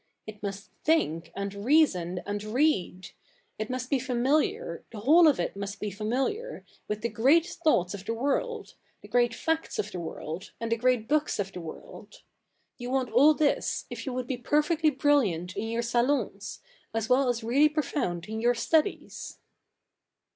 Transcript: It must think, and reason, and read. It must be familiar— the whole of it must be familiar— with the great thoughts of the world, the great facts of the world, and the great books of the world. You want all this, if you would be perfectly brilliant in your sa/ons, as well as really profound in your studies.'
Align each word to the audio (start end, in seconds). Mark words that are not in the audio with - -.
It 0.25 0.41
must 0.41 0.71
think, 0.83 1.31
and 1.35 1.53
reason, 1.53 2.23
and 2.25 2.43
read. 2.43 3.11
It 3.59 3.69
must 3.69 3.91
be 3.91 3.99
familiar— 3.99 4.81
the 4.91 5.01
whole 5.01 5.27
of 5.27 5.39
it 5.39 5.55
must 5.55 5.79
be 5.79 5.91
familiar— 5.91 6.65
with 6.87 7.01
the 7.03 7.07
great 7.07 7.45
thoughts 7.45 7.93
of 7.93 8.05
the 8.05 8.15
world, 8.15 8.73
the 9.03 9.07
great 9.07 9.35
facts 9.35 9.77
of 9.77 9.91
the 9.91 9.99
world, 9.99 10.53
and 10.59 10.71
the 10.71 10.75
great 10.75 11.07
books 11.07 11.37
of 11.37 11.51
the 11.51 11.61
world. 11.61 12.23
You 12.79 12.89
want 12.89 13.11
all 13.11 13.35
this, 13.35 13.85
if 13.91 14.07
you 14.07 14.13
would 14.13 14.25
be 14.25 14.37
perfectly 14.37 14.89
brilliant 14.89 15.55
in 15.55 15.67
your 15.67 15.83
sa/ons, 15.83 16.61
as 16.95 17.07
well 17.07 17.29
as 17.29 17.43
really 17.43 17.69
profound 17.69 18.25
in 18.25 18.41
your 18.41 18.55
studies.' 18.55 19.37